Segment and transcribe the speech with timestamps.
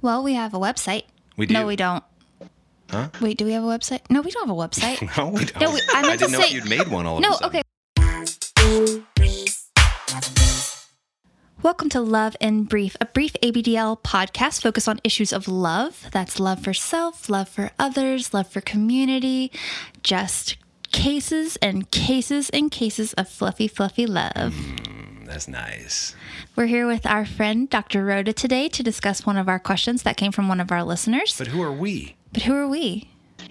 [0.00, 1.04] Well, we have a website.
[1.36, 1.54] We do.
[1.54, 2.04] No, we don't.
[2.90, 3.08] Huh?
[3.20, 4.00] Wait, do we have a website?
[4.10, 5.00] No, we don't have a website.
[5.16, 5.60] No, we don't.
[5.60, 7.30] No, we- I meant to didn't know say- if you'd made one all of no,
[7.30, 7.60] a sudden.
[7.60, 9.04] okay.
[11.60, 16.06] Welcome to Love in Brief, a brief ABDL podcast focused on issues of love.
[16.12, 19.50] That's love for self, love for others, love for community,
[20.04, 20.56] just
[20.92, 24.54] cases and cases and cases of fluffy, fluffy love.
[24.54, 25.07] Hmm.
[25.28, 26.16] That's nice.
[26.56, 28.02] We're here with our friend Dr.
[28.02, 31.36] Rhoda today to discuss one of our questions that came from one of our listeners.
[31.36, 32.16] But who are we?
[32.32, 33.10] But who are we?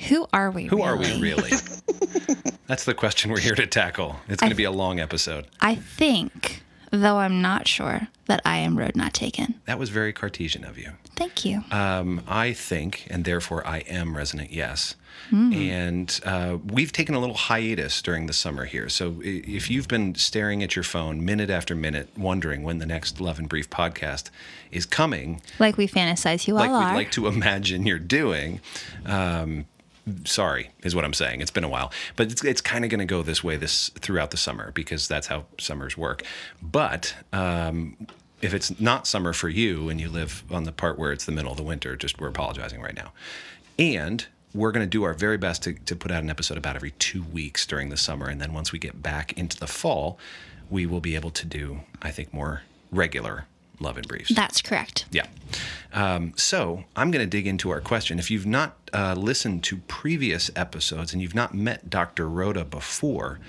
[0.10, 0.66] Who are we?
[0.66, 1.52] Who are we really?
[1.52, 1.52] really?
[2.68, 4.16] That's the question we're here to tackle.
[4.28, 5.46] It's going to be a long episode.
[5.62, 9.56] I think, though I'm not sure, that I am road not taken.
[9.66, 10.92] That was very Cartesian of you.
[11.16, 11.64] Thank you.
[11.72, 14.96] Um, I think, and therefore I am resonant yes.
[15.30, 15.52] Hmm.
[15.52, 18.88] And uh, we've taken a little hiatus during the summer here.
[18.88, 23.20] So if you've been staring at your phone minute after minute, wondering when the next
[23.20, 24.30] Love and Brief podcast
[24.72, 26.96] is coming, like we fantasize you like all we'd are.
[26.96, 28.62] like to imagine you're doing.
[29.06, 29.66] Um,
[30.26, 31.42] sorry, is what I'm saying.
[31.42, 33.90] It's been a while, but it's, it's kind of going to go this way this
[33.90, 36.24] throughout the summer because that's how summers work.
[36.62, 37.98] But um,
[38.42, 41.32] if it's not summer for you and you live on the part where it's the
[41.32, 43.12] middle of the winter, just we're apologizing right now.
[43.80, 46.76] And we're going to do our very best to, to put out an episode about
[46.76, 48.28] every two weeks during the summer.
[48.28, 50.18] And then once we get back into the fall,
[50.70, 53.46] we will be able to do, I think, more regular
[53.80, 54.34] love and briefs.
[54.34, 55.06] That's correct.
[55.12, 55.28] Yeah.
[55.94, 58.20] Um, so I'm going to dig into our question.
[58.20, 62.28] If you've not uh, listened to previous episodes and you've not met Dr.
[62.28, 63.40] Rhoda before,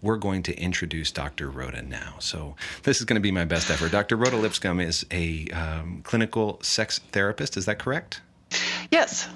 [0.00, 1.48] we're going to introduce Dr.
[1.50, 2.14] Rhoda now.
[2.18, 3.92] So this is going to be my best effort.
[3.92, 4.16] Dr.
[4.16, 7.56] Rhoda Lipscomb is a um, clinical sex therapist.
[7.56, 8.20] Is that correct?
[8.90, 9.28] Yes.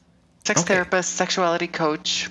[0.45, 0.75] Sex Okay.
[0.75, 2.29] therapist, sexuality coach.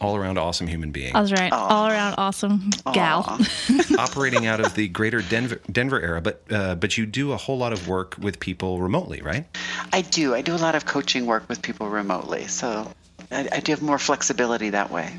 [0.00, 1.14] All around awesome human being.
[1.16, 1.52] I was right.
[1.52, 3.38] All around awesome gal.
[3.98, 7.58] Operating out of the greater Denver, Denver area, but uh, but you do a whole
[7.58, 9.46] lot of work with people remotely, right?
[9.92, 10.34] I do.
[10.34, 12.46] I do a lot of coaching work with people remotely.
[12.46, 12.90] So
[13.30, 15.16] I, I do have more flexibility that way.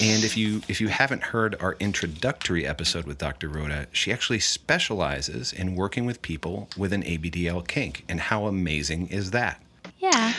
[0.00, 3.48] And if you if you haven't heard our introductory episode with Dr.
[3.48, 8.04] Rhoda, she actually specializes in working with people with an ABDL kink.
[8.08, 9.60] And how amazing is that?
[9.98, 10.32] Yeah.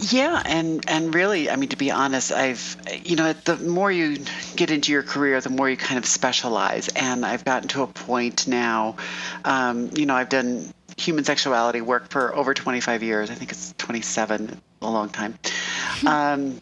[0.00, 4.18] Yeah, and and really, I mean, to be honest, I've you know, the more you
[4.56, 7.86] get into your career, the more you kind of specialize, and I've gotten to a
[7.86, 8.96] point now.
[9.44, 13.30] Um, you know, I've done human sexuality work for over 25 years.
[13.30, 15.38] I think it's 27, a long time.
[16.06, 16.60] Um,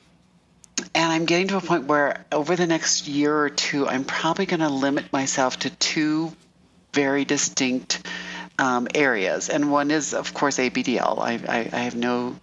[0.95, 4.47] and I'm getting to a point where over the next year or two, I'm probably
[4.47, 6.33] going to limit myself to two
[6.93, 8.07] very distinct
[8.59, 9.49] um, areas.
[9.49, 11.19] And one is, of course, ABDL.
[11.21, 12.37] I, I, I have no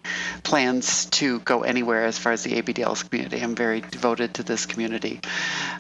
[0.44, 3.42] plans to go anywhere as far as the ABDL community.
[3.42, 5.20] I'm very devoted to this community.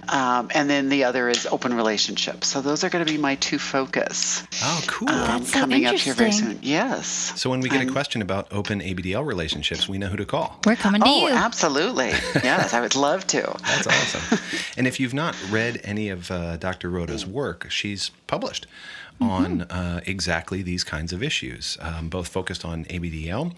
[0.09, 2.47] Um, and then the other is open relationships.
[2.47, 5.09] So those are going to be my two focus Oh, cool.
[5.09, 6.55] um, That's so coming up here very interesting.
[6.57, 6.59] soon.
[6.63, 7.33] Yes.
[7.39, 10.25] so when we get a I'm- question about open ABDL relationships, we know who to
[10.25, 10.59] call.
[10.65, 11.33] We're coming to Oh, you.
[11.33, 12.07] absolutely.
[12.43, 13.41] yes, I would love to.
[13.63, 14.39] That's awesome.
[14.77, 16.89] and if you've not read any of uh, Dr.
[16.89, 18.67] Rhoda's work, she's published
[19.21, 23.53] on uh, exactly these kinds of issues, um, both focused on ABDL.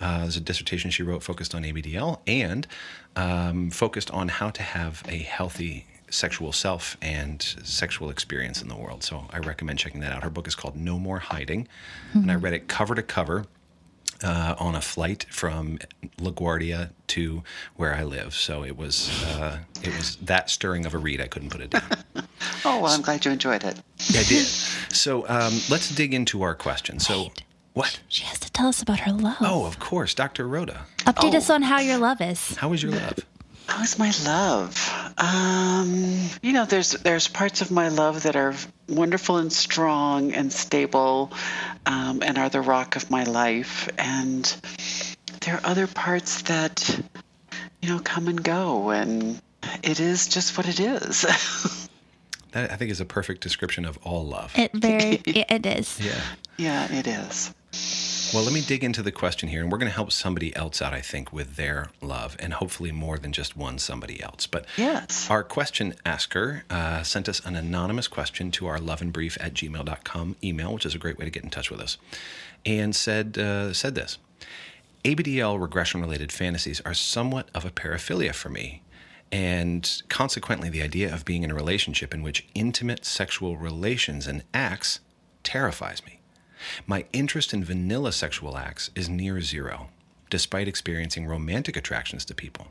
[0.00, 2.66] Uh, there's a dissertation she wrote focused on ABDL and
[3.16, 8.76] um, focused on how to have a healthy sexual self and sexual experience in the
[8.76, 9.02] world.
[9.02, 10.22] So I recommend checking that out.
[10.22, 11.68] Her book is called No More Hiding,
[12.14, 13.44] and I read it cover to cover
[14.22, 15.78] uh, on a flight from
[16.18, 17.42] LaGuardia to
[17.76, 18.34] where I live.
[18.34, 21.20] So it was uh, it was that stirring of a read.
[21.20, 21.90] I couldn't put it down.
[22.64, 23.78] Oh, well, I'm glad you enjoyed it.
[24.10, 24.46] I did.
[24.46, 26.98] So um, let's dig into our question.
[26.98, 27.42] So Wait.
[27.72, 28.00] what?
[28.08, 29.36] She has to tell us about her love.
[29.40, 30.46] Oh, of course, Dr.
[30.46, 30.86] Rhoda.
[31.00, 31.38] Update oh.
[31.38, 32.56] us on how your love is.
[32.56, 33.18] How is your love?
[33.68, 35.12] How's my love?
[35.18, 38.54] Um, you know, there's there's parts of my love that are
[38.88, 41.32] wonderful and strong and stable,
[41.84, 43.88] um, and are the rock of my life.
[43.98, 44.44] And
[45.42, 46.98] there are other parts that,
[47.82, 49.40] you know, come and go, and
[49.82, 51.26] it is just what it is.
[52.58, 54.52] That I think is a perfect description of all love.
[54.56, 56.00] It very it, it is.
[56.00, 56.20] Yeah.
[56.56, 57.54] yeah, it is.
[58.34, 60.82] Well, let me dig into the question here, and we're going to help somebody else
[60.82, 64.48] out, I think, with their love, and hopefully more than just one somebody else.
[64.48, 65.30] But Yes.
[65.30, 70.74] Our question asker uh, sent us an anonymous question to our loveandbrief at gmail.com email,
[70.74, 71.96] which is a great way to get in touch with us,
[72.66, 74.18] and said, uh, said this
[75.04, 78.82] ABDL regression related fantasies are somewhat of a paraphilia for me.
[79.30, 84.42] And consequently, the idea of being in a relationship in which intimate sexual relations and
[84.54, 85.00] acts
[85.42, 86.20] terrifies me.
[86.86, 89.90] My interest in vanilla sexual acts is near zero,
[90.30, 92.68] despite experiencing romantic attractions to people.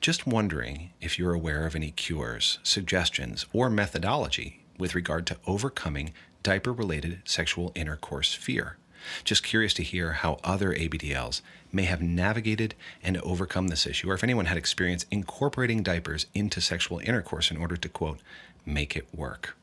[0.00, 6.12] Just wondering if you're aware of any cures, suggestions, or methodology with regard to overcoming
[6.42, 8.76] diaper related sexual intercourse fear.
[9.24, 11.40] Just curious to hear how other ABDLs
[11.72, 16.60] may have navigated and overcome this issue, or if anyone had experience incorporating diapers into
[16.60, 18.20] sexual intercourse in order to, quote,
[18.64, 19.56] make it work.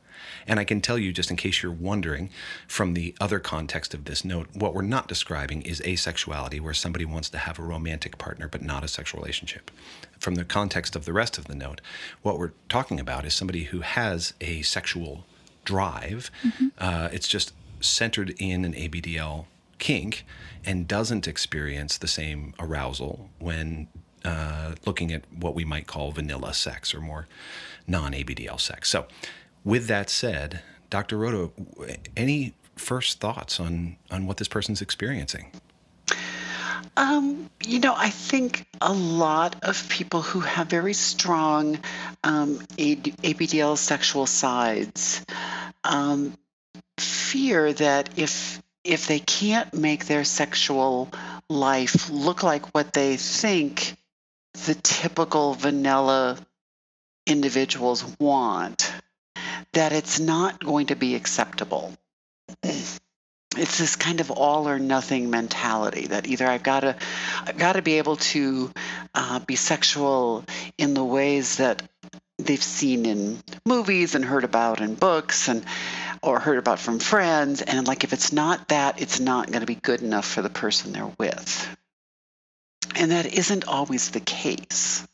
[0.47, 2.29] And I can tell you, just in case you're wondering,
[2.67, 7.05] from the other context of this note, what we're not describing is asexuality, where somebody
[7.05, 9.71] wants to have a romantic partner but not a sexual relationship.
[10.19, 11.81] From the context of the rest of the note,
[12.21, 15.25] what we're talking about is somebody who has a sexual
[15.65, 16.29] drive.
[16.43, 16.67] Mm-hmm.
[16.77, 17.53] Uh, it's just
[17.83, 19.45] centered in an ABDL
[19.79, 20.25] kink
[20.65, 23.87] and doesn't experience the same arousal when
[24.23, 27.27] uh, looking at what we might call vanilla sex or more
[27.87, 28.89] non ABDL sex.
[28.89, 29.07] So,
[29.65, 31.17] with that said, Dr.
[31.17, 31.51] Rhoda,
[32.15, 35.51] any first thoughts on, on what this person's experiencing?
[36.95, 41.79] Um, you know, I think a lot of people who have very strong
[42.23, 45.25] um, ABDL sexual sides
[45.83, 46.37] um,
[47.33, 51.09] fear that if if they can't make their sexual
[51.49, 53.97] life look like what they think
[54.67, 56.37] the typical vanilla
[57.25, 58.93] individuals want,
[59.71, 61.97] that it's not going to be acceptable.
[62.61, 62.99] It's
[63.77, 66.95] this kind of all or nothing mentality that either I've got to,
[67.45, 68.71] I've got to be able to
[69.15, 70.43] uh, be sexual
[70.77, 71.81] in the ways that
[72.45, 75.65] they've seen in movies and heard about in books and
[76.21, 79.67] or heard about from friends and like if it's not that it's not going to
[79.67, 81.77] be good enough for the person they're with.
[82.95, 85.05] And that isn't always the case.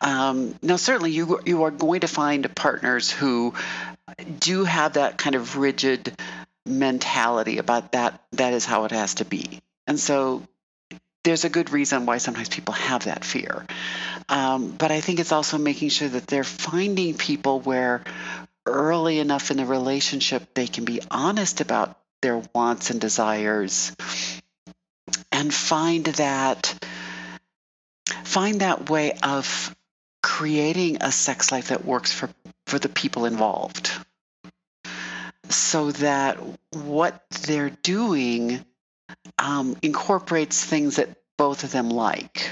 [0.00, 3.54] Um, now certainly you you are going to find partners who
[4.38, 6.14] do have that kind of rigid
[6.66, 9.60] mentality about that that is how it has to be.
[9.86, 10.42] And so
[11.24, 13.66] there's a good reason why sometimes people have that fear
[14.28, 18.02] um, but I think it's also making sure that they're finding people where
[18.66, 23.96] early enough in the relationship they can be honest about their wants and desires
[25.32, 26.74] and find that
[28.24, 29.74] find that way of
[30.22, 32.28] creating a sex life that works for
[32.66, 33.90] for the people involved.
[35.48, 36.36] So that
[36.72, 38.64] what they're doing
[39.38, 41.08] um, incorporates things that
[41.38, 42.50] both of them like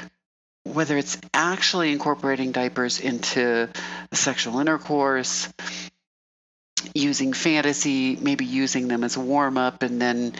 [0.72, 3.68] whether it's actually incorporating diapers into
[4.12, 5.48] sexual intercourse,
[6.94, 10.32] using fantasy, maybe using them as a warm up, and then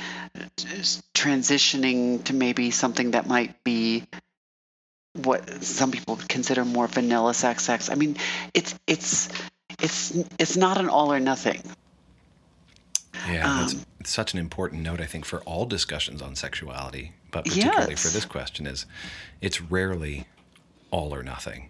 [1.14, 4.05] transitioning to maybe something that might be
[5.14, 7.90] what some people would consider more vanilla sex sex.
[7.90, 8.17] I mean,
[8.52, 9.28] it's it's
[9.81, 11.62] it's it's not an all or nothing.
[13.28, 17.44] Yeah, that's um, such an important note, I think, for all discussions on sexuality, but
[17.44, 18.02] particularly yes.
[18.02, 18.86] for this question, is
[19.42, 20.26] it's rarely
[20.90, 21.68] all or nothing.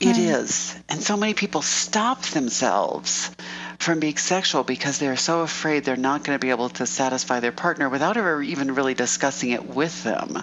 [0.00, 0.74] It is.
[0.88, 3.30] And so many people stop themselves
[3.78, 7.40] from being sexual because they're so afraid they're not going to be able to satisfy
[7.40, 10.42] their partner without ever even really discussing it with them.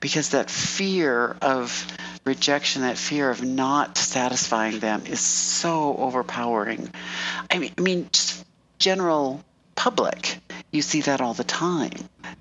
[0.00, 1.86] Because that fear of
[2.24, 6.90] rejection, that fear of not satisfying them is so overpowering.
[7.48, 8.44] I mean, I mean, just
[8.80, 9.44] general
[9.76, 10.38] public,
[10.70, 11.92] you see that all the time.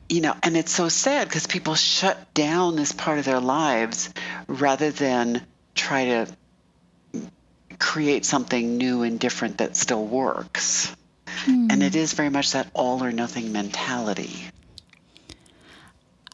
[0.09, 4.13] You know, and it's so sad because people shut down this part of their lives
[4.47, 5.45] rather than
[5.75, 6.27] try to
[7.79, 10.95] create something new and different that still works.
[11.45, 11.71] Mm.
[11.71, 14.33] And it is very much that all or nothing mentality.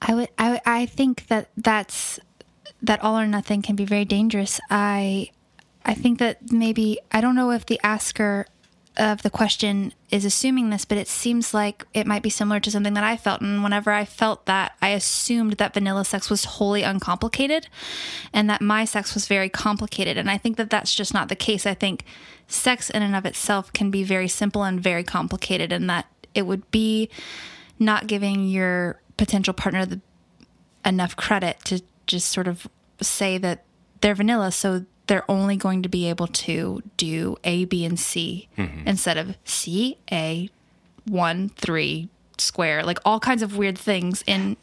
[0.01, 2.19] I would I I think that that's
[2.81, 4.59] that all or nothing can be very dangerous.
[4.69, 5.31] I
[5.85, 8.45] I think that maybe I don't know if the asker
[8.95, 12.69] of the question is assuming this, but it seems like it might be similar to
[12.69, 13.41] something that I felt.
[13.41, 17.67] And whenever I felt that, I assumed that vanilla sex was wholly uncomplicated
[18.31, 20.17] and that my sex was very complicated.
[20.17, 21.65] And I think that that's just not the case.
[21.65, 22.05] I think
[22.47, 26.43] sex in and of itself can be very simple and very complicated, and that it
[26.43, 27.09] would be
[27.79, 30.01] not giving your potential partner the,
[30.85, 32.67] enough credit to just sort of
[33.01, 33.63] say that
[34.01, 34.51] they're vanilla.
[34.51, 38.87] So they're only going to be able to do A, B, and C mm-hmm.
[38.87, 40.49] instead of C, A,
[41.05, 44.57] one, three, square, like all kinds of weird things in.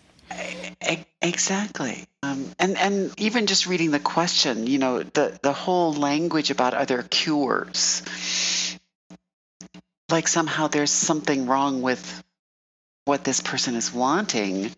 [1.22, 2.06] Exactly.
[2.22, 6.72] Um, and, and even just reading the question, you know, the, the whole language about
[6.72, 8.02] other cures,
[10.10, 12.22] like somehow there's something wrong with
[13.04, 14.70] what this person is wanting,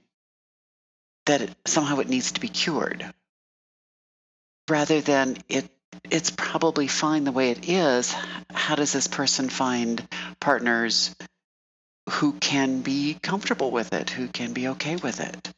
[1.27, 3.13] that it, somehow it needs to be cured
[4.73, 5.69] rather than it
[6.11, 8.15] it's probably fine the way it is
[8.51, 10.09] how does this person find
[10.41, 11.15] partners
[12.09, 15.51] who can be comfortable with it who can be okay with it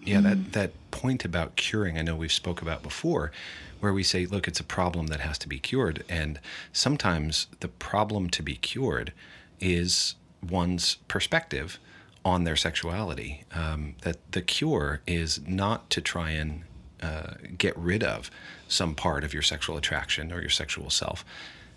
[0.00, 0.52] yeah that mm.
[0.52, 3.32] that point about curing i know we've spoke about before
[3.80, 6.38] where we say look it's a problem that has to be cured and
[6.72, 9.12] sometimes the problem to be cured
[9.58, 11.80] is one's perspective
[12.22, 13.44] on their sexuality.
[13.54, 16.64] Um, that the cure is not to try and
[17.02, 18.30] uh, get rid of
[18.68, 21.24] some part of your sexual attraction or your sexual self,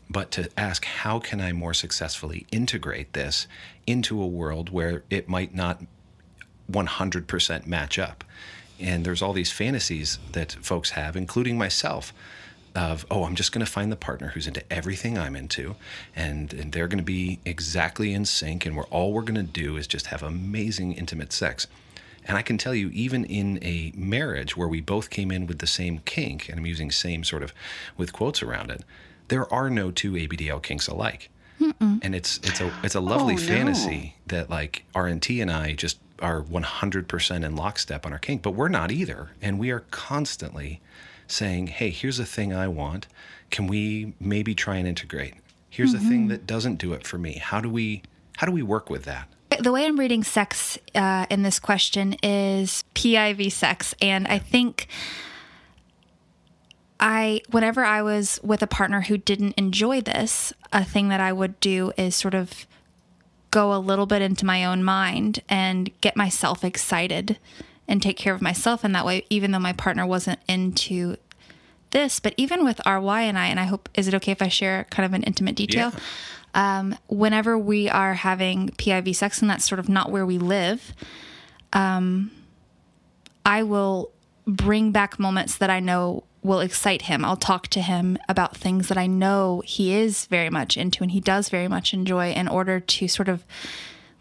[0.09, 3.47] but to ask how can I more successfully integrate this
[3.87, 5.81] into a world where it might not
[6.71, 8.23] 100% match up.
[8.79, 12.13] And there's all these fantasies that folks have, including myself,
[12.75, 15.75] of oh i'm just going to find the partner who's into everything i'm into
[16.15, 19.43] and, and they're going to be exactly in sync and we're all we're going to
[19.43, 21.67] do is just have amazing intimate sex
[22.25, 25.59] and i can tell you even in a marriage where we both came in with
[25.59, 27.53] the same kink and i'm using same sort of
[27.97, 28.83] with quotes around it
[29.27, 31.99] there are no two abdl kinks alike Mm-mm.
[32.01, 34.37] and it's it's a it's a lovely oh, fantasy no.
[34.37, 38.69] that like rnt and i just are 100% in lockstep on our kink but we're
[38.69, 40.79] not either and we are constantly
[41.27, 43.07] saying, hey, here's a thing I want.
[43.49, 45.35] Can we maybe try and integrate?
[45.69, 46.05] Here's mm-hmm.
[46.05, 47.33] a thing that doesn't do it for me.
[47.33, 48.03] How do we
[48.37, 49.27] how do we work with that?
[49.59, 54.87] The way I'm reading sex uh, in this question is PIV sex, and I think
[56.99, 61.33] I whenever I was with a partner who didn't enjoy this, a thing that I
[61.33, 62.65] would do is sort of
[63.51, 67.37] go a little bit into my own mind and get myself excited
[67.87, 71.17] and take care of myself in that way, even though my partner wasn't into
[71.91, 72.19] this.
[72.19, 74.85] But even with RY and I, and I hope, is it okay if I share
[74.89, 75.91] kind of an intimate detail?
[75.93, 75.99] Yeah.
[76.53, 80.93] Um, whenever we are having PIV sex, and that's sort of not where we live,
[81.71, 82.31] um,
[83.45, 84.11] I will
[84.45, 87.23] bring back moments that I know will excite him.
[87.23, 91.11] I'll talk to him about things that I know he is very much into and
[91.11, 93.45] he does very much enjoy in order to sort of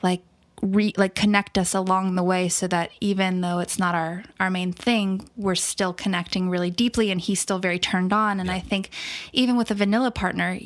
[0.02, 0.22] like
[0.62, 4.48] re like connect us along the way so that even though it's not our our
[4.48, 8.54] main thing we're still connecting really deeply and he's still very turned on and yeah.
[8.54, 8.88] i think
[9.32, 10.60] even with a vanilla partner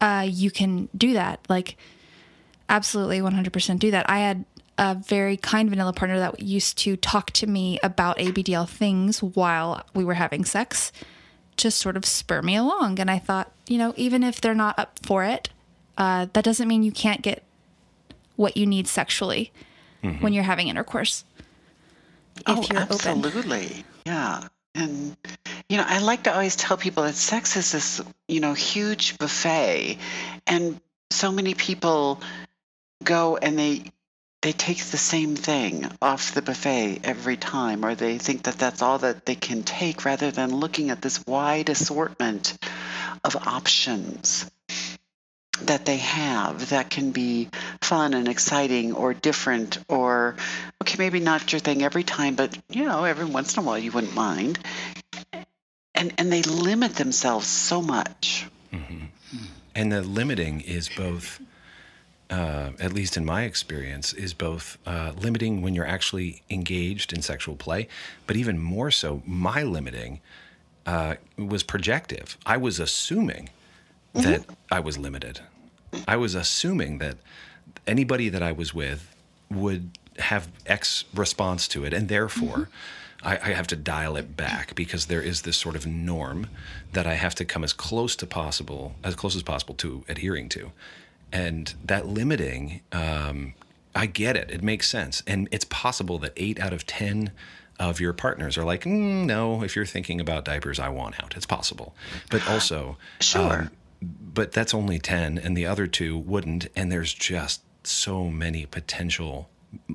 [0.00, 1.76] uh, you can do that like
[2.68, 4.44] absolutely 100% do that i had
[4.76, 9.84] a very kind vanilla partner that used to talk to me about abdl things while
[9.94, 10.92] we were having sex
[11.56, 14.78] just sort of spur me along and i thought you know even if they're not
[14.78, 15.48] up for it
[15.98, 17.42] uh, that doesn't mean you can't get
[18.36, 19.52] what you need sexually
[20.02, 20.22] mm-hmm.
[20.22, 21.24] when you're having intercourse.
[22.46, 23.66] oh, absolutely.
[23.66, 23.84] Open.
[24.06, 24.48] Yeah.
[24.74, 25.16] And,
[25.68, 29.18] you know, I like to always tell people that sex is this, you know, huge
[29.18, 29.98] buffet.
[30.46, 32.20] And so many people
[33.04, 33.84] go and they,
[34.40, 38.80] they take the same thing off the buffet every time, or they think that that's
[38.80, 42.56] all that they can take rather than looking at this wide assortment
[43.24, 44.50] of options
[45.62, 47.48] that they have that can be
[47.82, 50.36] fun and exciting or different or
[50.80, 53.76] okay maybe not your thing every time but you know every once in a while
[53.76, 54.56] you wouldn't mind
[55.98, 59.04] and and they limit themselves so much mm-hmm.
[59.74, 61.40] and the limiting is both
[62.30, 67.22] uh, at least in my experience, is both uh, limiting when you're actually engaged in
[67.22, 67.88] sexual play,
[68.26, 70.20] but even more so, my limiting
[70.84, 72.36] uh, was projective.
[72.44, 73.50] I was assuming
[74.14, 74.30] mm-hmm.
[74.30, 75.40] that I was limited.
[76.06, 77.16] I was assuming that
[77.86, 79.14] anybody that I was with
[79.50, 82.56] would have X response to it, and therefore.
[82.56, 82.72] Mm-hmm.
[83.22, 86.48] I, I, have to dial it back because there is this sort of norm
[86.92, 90.48] that I have to come as close to possible, as close as possible to adhering
[90.50, 90.72] to,
[91.32, 92.80] and that limiting.
[92.92, 93.54] Um,
[93.94, 97.32] I get it; it makes sense, and it's possible that eight out of ten
[97.78, 101.36] of your partners are like, mm, no, if you're thinking about diapers, I want out.
[101.36, 101.94] It's possible,
[102.30, 103.40] but also, sure.
[103.40, 103.70] Um,
[104.00, 109.48] but that's only 10 and the other two wouldn't and there's just so many potential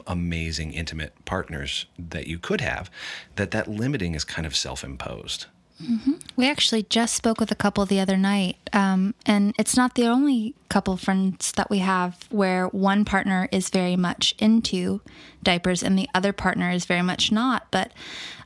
[0.08, 2.89] amazing intimate partners that you could have
[3.36, 5.48] that that limiting is kind of self-imposed
[5.82, 6.13] mm-hmm.
[6.36, 10.06] we actually just spoke with a couple the other night um, and it's not the
[10.06, 15.01] only couple friends that we have where one partner is very much into
[15.42, 17.92] diapers and the other partner is very much not but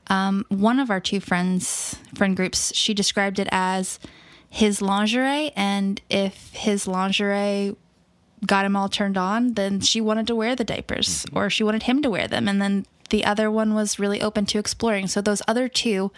[0.10, 4.00] um, one of our two friends friend groups she described it as
[4.50, 7.76] his lingerie, and if his lingerie
[8.46, 11.38] got him all turned on, then she wanted to wear the diapers mm-hmm.
[11.38, 12.48] or she wanted him to wear them.
[12.48, 15.08] And then the other one was really open to exploring.
[15.08, 16.12] So those other two,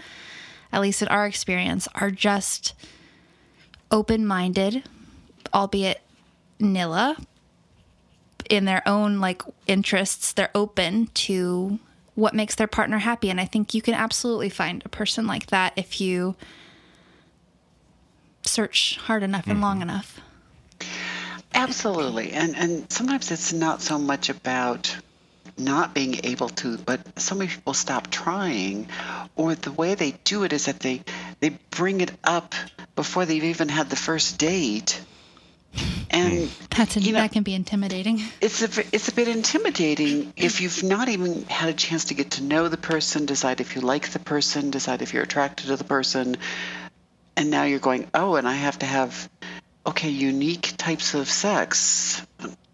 [0.71, 2.73] at least in our experience, are just
[3.91, 4.83] open minded,
[5.53, 6.01] albeit
[6.59, 7.23] Nilla,
[8.49, 10.33] in their own like interests.
[10.33, 11.79] They're open to
[12.15, 13.29] what makes their partner happy.
[13.29, 16.35] And I think you can absolutely find a person like that if you
[18.43, 19.63] search hard enough and mm-hmm.
[19.63, 20.19] long enough.
[21.53, 22.31] Absolutely.
[22.31, 24.95] And and sometimes it's not so much about
[25.57, 28.87] not being able to, but so many people stop trying,
[29.35, 31.01] or the way they do it is that they
[31.41, 32.55] they bring it up
[32.95, 35.01] before they've even had the first date,
[36.09, 36.65] And hmm.
[36.75, 38.21] That's in, you know, that can be intimidating.
[38.41, 42.31] it's a it's a bit intimidating if you've not even had a chance to get
[42.31, 45.75] to know the person, decide if you like the person, decide if you're attracted to
[45.75, 46.37] the person,
[47.35, 49.29] and now you're going, oh, and I have to have
[49.85, 52.25] okay unique types of sex.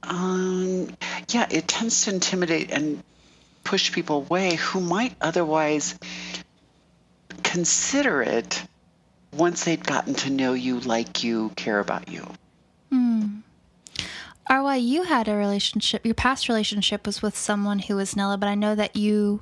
[0.03, 0.89] Um,
[1.29, 3.03] yeah, it tends to intimidate and
[3.63, 5.97] push people away who might otherwise
[7.43, 8.63] consider it
[9.33, 12.25] once they've gotten to know you, like you, care about you.
[14.49, 16.05] RY, you had a relationship.
[16.05, 19.41] Your past relationship was with someone who was Nella, but I know that you,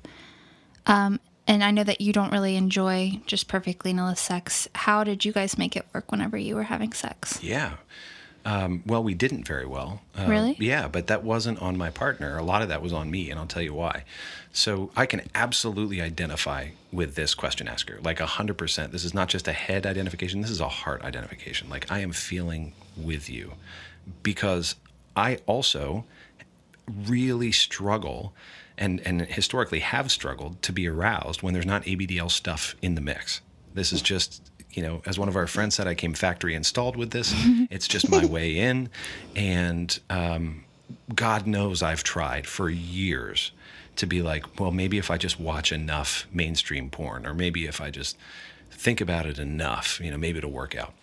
[0.85, 4.67] um, and I know that you don't really enjoy just perfectly Nella sex.
[4.73, 7.41] How did you guys make it work whenever you were having sex?
[7.43, 7.73] Yeah.
[8.45, 10.01] Um, well, we didn't very well.
[10.17, 10.55] Uh, Really?
[10.59, 12.37] Yeah, but that wasn't on my partner.
[12.37, 14.03] A lot of that was on me, and I'll tell you why.
[14.51, 18.91] So I can absolutely identify with this question asker, like 100%.
[18.91, 21.69] This is not just a head identification, this is a heart identification.
[21.69, 23.53] Like I am feeling with you
[24.23, 24.75] because
[25.15, 26.03] I also
[26.87, 28.33] really struggle
[28.77, 33.01] and, and historically have struggled to be aroused when there's not ABDL stuff in the
[33.01, 33.41] mix.
[33.73, 36.95] This is just, you know, as one of our friends said, I came factory installed
[36.95, 37.33] with this.
[37.69, 38.89] it's just my way in.
[39.35, 40.63] And um,
[41.13, 43.51] God knows I've tried for years
[43.95, 47.79] to be like, well, maybe if I just watch enough mainstream porn, or maybe if
[47.79, 48.17] I just
[48.71, 50.93] think about it enough, you know, maybe it'll work out.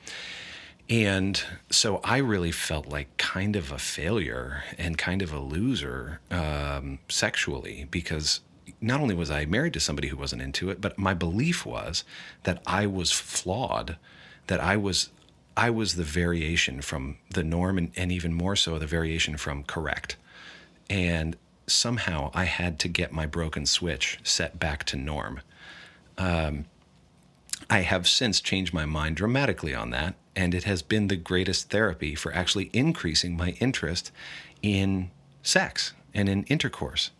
[0.91, 6.21] And so I really felt like kind of a failure and kind of a loser
[6.33, 8.41] um, sexually because
[8.81, 12.03] not only was I married to somebody who wasn't into it, but my belief was
[12.43, 13.99] that I was flawed,
[14.49, 15.11] that I was
[15.57, 19.65] I was the variation from the norm and, and even more so the variation from
[19.65, 20.17] correct.
[20.89, 25.41] And somehow I had to get my broken switch set back to norm.
[27.71, 31.71] I have since changed my mind dramatically on that, and it has been the greatest
[31.71, 34.13] therapy for actually increasing my interest
[34.63, 35.11] in
[35.43, 37.11] sex and in intercourse.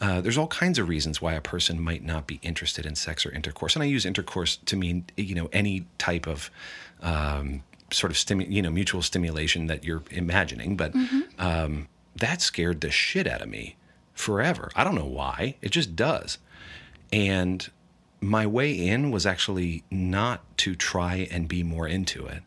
[0.00, 3.24] Uh, there's all kinds of reasons why a person might not be interested in sex
[3.24, 6.50] or intercourse, and I use intercourse to mean you know any type of
[7.00, 10.76] um, sort of stimu- you know mutual stimulation that you're imagining.
[10.76, 10.94] But
[11.38, 13.76] um, that scared the shit out of me
[14.12, 14.70] forever.
[14.74, 15.56] I don't know why.
[15.62, 16.38] It just does.
[17.12, 17.70] And
[18.20, 22.42] my way in was actually not to try and be more into it.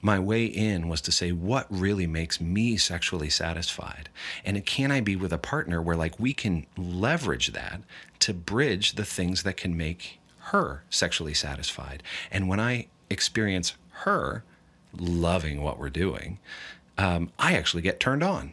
[0.00, 4.08] My way in was to say, what really makes me sexually satisfied?
[4.44, 7.80] And can I be with a partner where, like, we can leverage that
[8.20, 12.04] to bridge the things that can make her sexually satisfied?
[12.30, 14.44] And when I experience her
[14.96, 16.38] loving what we're doing,
[16.96, 18.52] um, I actually get turned on.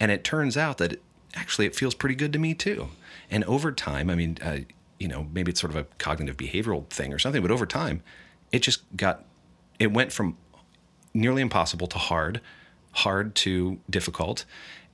[0.00, 1.00] And it turns out that
[1.34, 2.88] actually it feels pretty good to me too.
[3.30, 4.58] And over time, I mean, uh,
[4.98, 8.02] you know, maybe it's sort of a cognitive behavioral thing or something, but over time,
[8.52, 9.24] it just got,
[9.78, 10.36] it went from
[11.12, 12.40] nearly impossible to hard,
[12.92, 14.44] hard to difficult,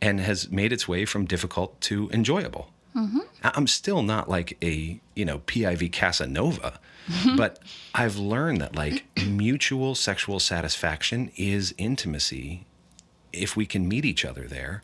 [0.00, 2.70] and has made its way from difficult to enjoyable.
[2.96, 3.20] Mm-hmm.
[3.42, 6.80] I- I'm still not like a, you know, PIV Casanova,
[7.36, 7.58] but
[7.94, 12.64] I've learned that like mutual sexual satisfaction is intimacy
[13.32, 14.82] if we can meet each other there.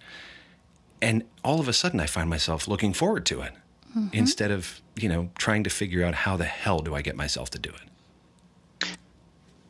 [1.01, 3.53] And all of a sudden, I find myself looking forward to it
[3.97, 4.09] Mm-hmm.
[4.13, 7.49] instead of, you know, trying to figure out how the hell do I get myself
[7.51, 8.89] to do it.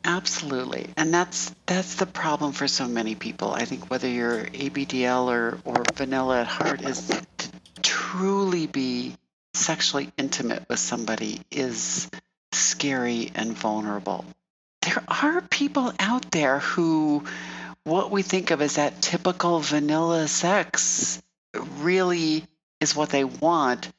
[0.03, 0.87] Absolutely.
[0.97, 3.53] And that's that's the problem for so many people.
[3.53, 7.49] I think whether you're ABDL or, or vanilla at heart is to
[7.81, 9.15] truly be
[9.53, 12.09] sexually intimate with somebody is
[12.51, 14.25] scary and vulnerable.
[14.81, 17.23] There are people out there who
[17.83, 21.21] what we think of as that typical vanilla sex
[21.79, 22.43] really
[22.79, 23.91] is what they want,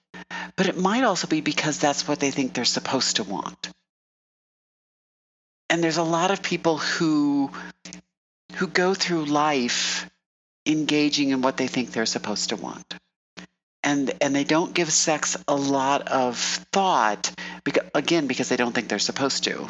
[0.57, 3.71] but it might also be because that's what they think they're supposed to want.
[5.69, 7.51] And there's a lot of people who
[8.55, 10.11] who go through life
[10.67, 12.95] engaging in what they think they're supposed to want.
[13.83, 16.37] And and they don't give sex a lot of
[16.73, 17.33] thought
[17.65, 19.69] because again because they don't think they're supposed to.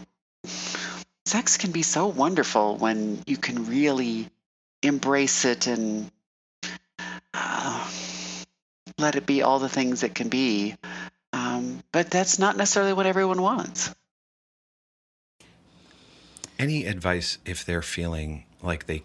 [1.27, 4.29] Sex can be so wonderful when you can really
[4.83, 6.11] embrace it and
[8.99, 10.75] let it be all the things it can be
[11.33, 13.95] um, but that's not necessarily what everyone wants
[16.61, 19.03] Any advice if they're feeling like they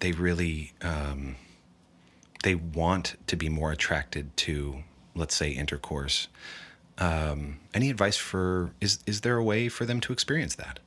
[0.00, 1.36] they really um,
[2.42, 4.82] they want to be more attracted to,
[5.14, 6.28] let's say, intercourse?
[6.96, 10.78] Um, any advice for is is there a way for them to experience that?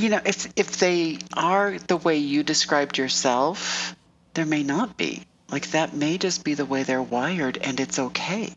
[0.00, 3.94] You know if if they are the way you described yourself
[4.34, 7.98] there may not be like that may just be the way they're wired and it's
[7.98, 8.52] okay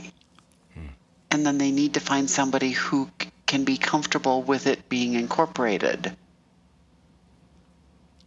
[0.73, 0.87] hmm.
[1.31, 5.13] and then they need to find somebody who c- can be comfortable with it being
[5.13, 6.17] incorporated,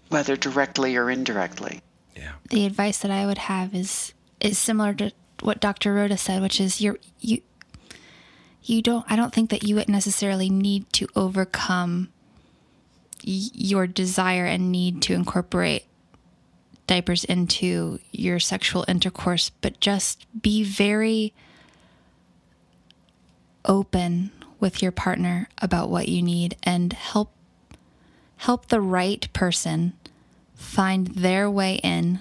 [0.09, 1.83] whether directly or indirectly.
[2.14, 2.35] Yeah.
[2.50, 5.94] The advice that I would have is is similar to what Dr.
[5.94, 7.42] Rhoda said, which is you're you
[8.62, 12.12] you don't I don't think that you necessarily need to overcome
[13.22, 15.85] your desire and need to incorporate
[16.87, 21.35] diapers into your sexual intercourse, but just be very
[23.64, 27.33] open with your partner about what you need and help
[28.38, 29.94] help the right person
[30.55, 32.20] find their way in.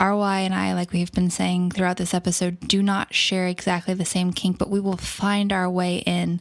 [0.00, 4.06] RY and I, like we've been saying throughout this episode, do not share exactly the
[4.06, 6.40] same kink, but we will find our way in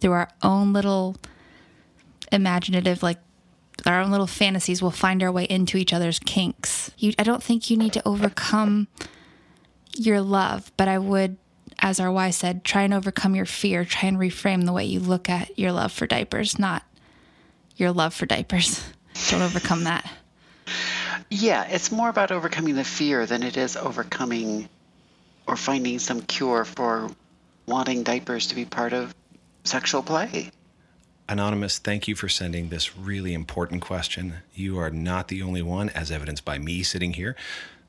[0.00, 1.16] through our own little
[2.32, 3.18] imaginative, like
[3.86, 4.82] our own little fantasies.
[4.82, 6.90] We'll find our way into each other's kinks.
[6.98, 8.88] You, I don't think you need to overcome
[9.96, 11.36] your love, but I would,
[11.78, 13.84] as RY said, try and overcome your fear.
[13.84, 16.84] Try and reframe the way you look at your love for diapers, not
[17.76, 18.82] your love for diapers.
[19.30, 20.10] Don't overcome that.
[21.30, 24.68] Yeah, it's more about overcoming the fear than it is overcoming
[25.46, 27.10] or finding some cure for
[27.66, 29.14] wanting diapers to be part of
[29.64, 30.50] sexual play.
[31.30, 34.38] Anonymous, thank you for sending this really important question.
[34.52, 37.36] You are not the only one, as evidenced by me sitting here.